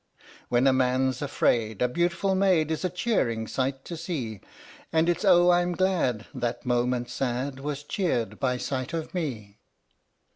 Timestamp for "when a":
0.49-0.73